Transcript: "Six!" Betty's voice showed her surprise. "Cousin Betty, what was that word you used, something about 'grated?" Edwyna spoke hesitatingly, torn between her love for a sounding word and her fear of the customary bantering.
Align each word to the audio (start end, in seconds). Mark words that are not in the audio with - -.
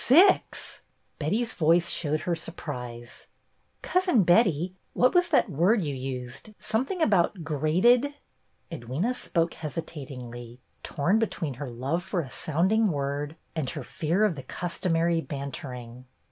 "Six!" 0.03 0.81
Betty's 1.19 1.53
voice 1.53 1.87
showed 1.91 2.21
her 2.21 2.35
surprise. 2.35 3.27
"Cousin 3.83 4.23
Betty, 4.23 4.73
what 4.93 5.13
was 5.13 5.27
that 5.29 5.47
word 5.47 5.83
you 5.83 5.93
used, 5.93 6.49
something 6.57 7.03
about 7.03 7.43
'grated?" 7.43 8.15
Edwyna 8.71 9.13
spoke 9.13 9.53
hesitatingly, 9.53 10.59
torn 10.81 11.19
between 11.19 11.53
her 11.53 11.69
love 11.69 12.01
for 12.03 12.21
a 12.21 12.31
sounding 12.31 12.87
word 12.87 13.35
and 13.55 13.69
her 13.69 13.83
fear 13.83 14.25
of 14.25 14.33
the 14.33 14.41
customary 14.41 15.21
bantering. 15.21 16.05